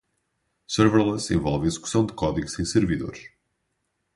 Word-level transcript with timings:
Serverless 0.65 1.29
envolve 1.29 1.65
a 1.65 1.67
execução 1.67 2.03
de 2.03 2.13
código 2.13 2.47
sem 2.49 2.65
servidores. 2.65 3.29